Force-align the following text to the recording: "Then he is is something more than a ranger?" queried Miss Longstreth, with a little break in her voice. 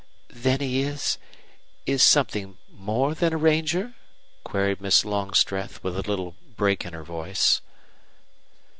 "Then 0.33 0.61
he 0.61 0.81
is 0.81 1.19
is 1.85 2.03
something 2.03 2.57
more 2.71 3.13
than 3.13 3.33
a 3.33 3.37
ranger?" 3.37 3.93
queried 4.43 4.81
Miss 4.81 5.05
Longstreth, 5.05 5.83
with 5.83 5.95
a 5.95 6.01
little 6.09 6.33
break 6.57 6.85
in 6.85 6.93
her 6.93 7.03
voice. 7.03 7.61